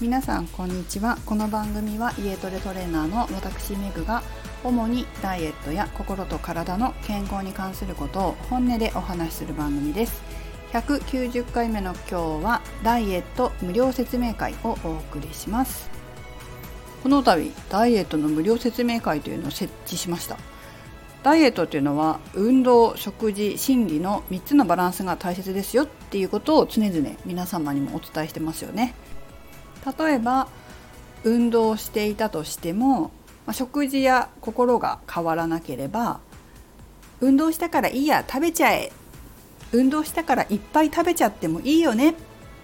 [0.00, 1.18] 皆さんこんにちは。
[1.26, 4.22] この番組は家トレトレーナーの私メグが
[4.62, 10.22] 主にダイエットや心と体の健康に関することを本音でお話しする番組です。
[10.72, 15.90] 190回目の今日はダイエット無料説明会をお送りします。
[17.02, 20.36] この度ダイエットの無料説明会というのを設置しました。
[21.24, 28.94] ダイエットっていうのは運動食事心理の3つのバランスが大切ですよっていうことを常々皆様にもお伝えしてますよね。
[29.96, 30.48] 例えば
[31.24, 33.10] 運動していたとしても
[33.52, 36.20] 食事や心が変わらなければ
[37.20, 38.92] 運動したからいいや食べちゃえ
[39.72, 42.14] 運動したからいっぱい食べちゃってもいいよね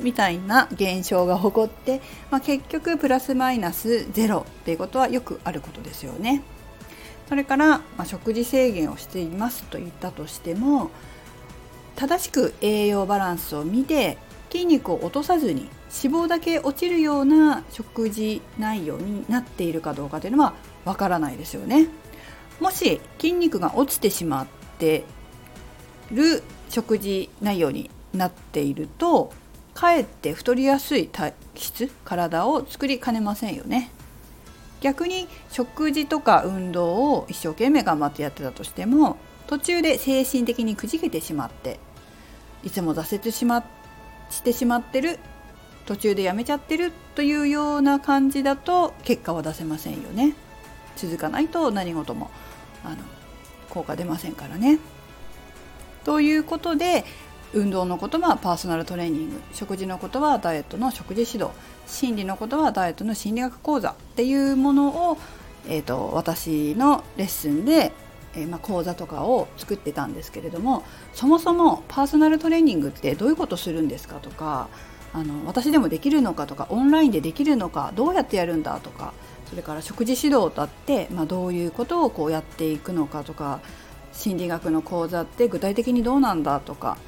[0.00, 2.00] みたいな現象が起こって、
[2.30, 6.42] まあ、結局プラスマイナスゼロっていうことはよくあることですよね。
[7.28, 10.90] それから、まあ、食事制限をしていますと言ったとしても
[11.96, 14.18] 正しく栄養バランスを見て
[14.50, 15.70] 筋肉を落とさずに
[16.02, 21.86] 脂肪だけ落ちるような食事内容になっているかどうかというのはわからないですよね。
[22.60, 24.46] もし筋肉が落ちてしまっ
[24.78, 25.04] て
[26.10, 29.32] る食事内容になっていると
[29.74, 33.90] かえって太りやすい体質体を作りかねませんよね。
[34.80, 41.80] 逆に食事とか運動を一生懸命頑張ってやってたとしても途中で精神的にくじけてしまって
[42.64, 43.64] いつも挫折しま
[44.28, 45.18] してしまってる
[45.86, 50.34] 途中でやめちゃってるというような感じだと結果は出せませんよね。
[50.96, 52.30] 続かないと何事も
[52.84, 52.96] あの
[53.68, 54.78] 効果出ませんからね。
[56.04, 57.04] ということで
[57.52, 59.40] 運動のことはパーソナルトレーニング。
[59.52, 61.50] 食事のことはダイエットの食事指導。
[61.86, 63.90] 心理のことはダイエットの心理学講座。
[63.90, 65.18] っていうものを、
[65.68, 67.92] えーと、私のレッスンで、
[68.34, 74.68] えー、まあ、講座とかを作ってたんですけれどもそもそもパーソナルトレーニングってどういうことするんですかとか
[75.14, 79.14] あの私でもできるのかとかオンラインでできるのかどうやってやるんだとか
[79.48, 83.60] それから食事指導だって、まあ、どういうことをこうやっていくのかとか
[84.12, 86.98] 心理学の講座って具体的にどうなんだとか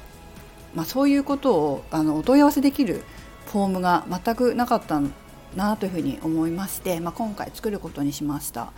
[0.77, 3.01] まあ、そういうことをあのお問い合わせできる
[3.47, 5.01] フォームが全くなかった
[5.55, 8.71] なというふうに思いまして、まあ、今回作ることにしました。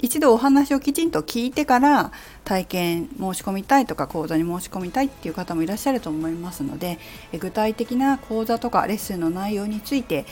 [0.00, 2.12] 一度お話をきちんと聞いてから
[2.44, 6.98] 体験申し込みたいとか講座に申し込みたいっていう方もいらっしゃると思いますので
[7.38, 10.24] 具体的な講座とかレッスンの内容について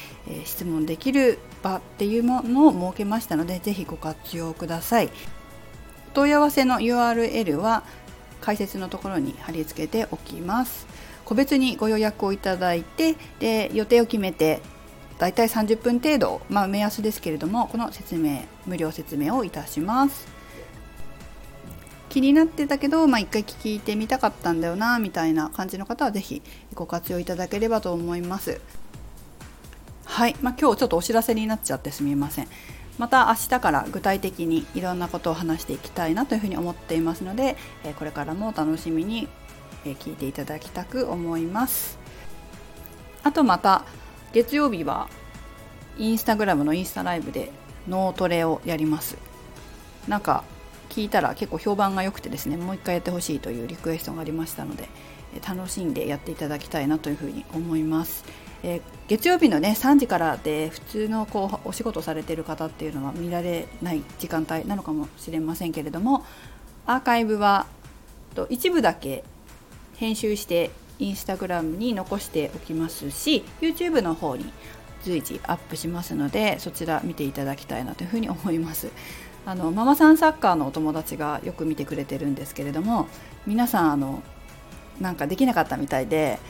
[0.45, 5.11] 質問できる場っていうものを設けましたので是非ご活用ください。
[6.15, 7.83] 問い合わせの URL は
[8.41, 10.87] 解説のところに貼り付けておきます
[11.27, 14.63] 個別にご予約をいただいてで予定を決めて
[15.19, 20.27] だいたい30分程度、まあ、目安ですけれどもこの説明無料説明をいたします。
[22.09, 26.43] 気になってたけど、まあ、一回聞いてみたかったんだよなみたいな感じの方は是非
[26.75, 28.61] ご活用いただければと思います。
[30.05, 32.49] はい、まあ、今日ちょっとお知らせになっちゃってすみません。
[32.97, 37.59] また明日から具体的にいろんなことを話していきたいなというふうに思っていますので
[37.99, 39.29] これからも楽しみに
[39.85, 41.99] 聞いていただきたく思います。
[43.23, 43.85] あとまた
[44.37, 45.09] 月曜日は
[45.97, 47.51] インスタグラムのインスタライブで
[47.89, 49.17] 脳トレをやります。
[50.09, 50.45] なんか
[50.91, 54.91] 聞いたら結構評判が良くてですねもう一回やってほしいというリクエストがありましたので
[55.49, 58.27] 楽しんでやっていただきたいなというふうに思います。
[58.63, 66.27] えー、月曜日のね3時からで普通のこうお仕事されてる方っていうのは見られない時間帯なのかもしれませんけれども
[66.85, 67.65] アーカイブは
[68.35, 69.25] と一部だけ
[69.97, 74.53] 編集してインスタグラムに残しておきますし YouTube の方に
[75.03, 78.91] 随時アップしますのでそちら見ていただきたいなというふうに思います。
[79.45, 83.07] あのママさんサッカーのお友達がよく見てくれてるんですけれども
[83.47, 84.21] 皆さんあの
[85.01, 86.41] なんかできなかったみたいで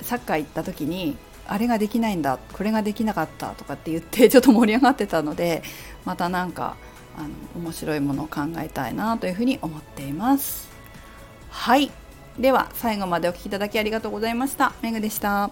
[0.00, 5.62] サッカー行った時にあれができないんだこれができなかったとかって言って ちょっと盛り上がってたので
[6.06, 6.76] またなんか
[7.18, 7.28] あの
[7.62, 10.68] 面白いものを考えたいなというふうに思っています。
[11.50, 11.90] はい。
[12.38, 14.72] では最後までお聴きいただきありがとうございました。
[14.82, 15.50] めぐでした。